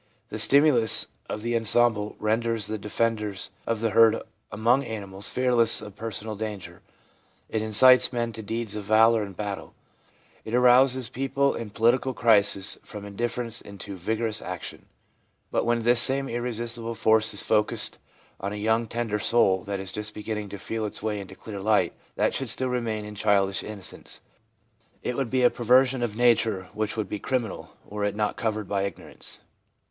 The 0.29 0.39
stimulus 0.39 1.09
of 1.29 1.43
the 1.43 1.55
ensemble 1.55 2.15
renders 2.17 2.65
the 2.65 2.79
defenders 2.79 3.51
of 3.67 3.81
the 3.81 3.91
herd 3.91 4.19
among 4.51 4.83
animals 4.83 5.29
fearless 5.29 5.79
of 5.79 5.95
per 5.95 6.09
sonal 6.09 6.35
danger; 6.35 6.81
it 7.49 7.61
incites 7.61 8.11
men 8.11 8.33
to 8.33 8.41
deeds 8.41 8.75
of 8.75 8.83
valour 8.83 9.23
in 9.23 9.33
battle; 9.33 9.75
it 10.43 10.55
arouses 10.55 11.07
people 11.07 11.53
in 11.53 11.69
political 11.69 12.15
crises 12.15 12.79
from 12.83 13.03
indiffer 13.03 13.43
ence 13.45 13.61
into 13.61 13.95
vigorous 13.95 14.41
action; 14.41 14.87
but 15.51 15.65
when 15.65 15.83
this 15.83 16.01
same 16.01 16.25
irresist 16.27 16.79
ible 16.81 16.95
force 16.97 17.31
is 17.31 17.43
focused 17.43 17.99
on 18.39 18.51
a 18.51 18.55
young, 18.55 18.87
tender 18.87 19.19
soul 19.19 19.61
that 19.65 19.79
is 19.79 19.91
just 19.91 20.15
beginning 20.15 20.49
to 20.49 20.57
feel 20.57 20.83
its 20.87 21.03
way 21.03 21.19
into 21.19 21.35
clear 21.35 21.59
light, 21.59 21.93
that 22.15 22.33
should 22.33 22.49
still 22.49 22.69
remain 22.69 23.05
in 23.05 23.13
childish 23.13 23.61
innocence, 23.61 24.21
it 25.03 25.13
is 25.15 25.43
a 25.45 25.49
per 25.51 25.63
version 25.63 26.01
of 26.01 26.17
nature 26.17 26.69
which 26.73 26.97
would 26.97 27.07
be 27.07 27.19
criminal 27.19 27.77
were 27.85 28.03
it 28.03 28.15
not 28.15 28.35
covered 28.35 28.67
by 28.67 28.81
ignorance. 28.81 29.41